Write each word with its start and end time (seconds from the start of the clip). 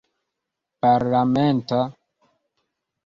parlamenta 0.81 1.79